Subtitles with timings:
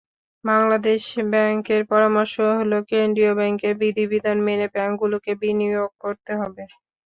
[0.43, 1.01] বাংলাদেশ
[1.31, 6.63] ব্যাংকের পরামর্শ হলো, কেন্দ্রীয় ব্যাংকের বিধিবিধান মেনে ব্যাংকগুলোকে বিনিয়োগ করতে হবে।